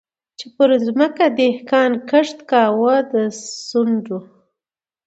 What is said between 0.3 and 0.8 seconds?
چي پر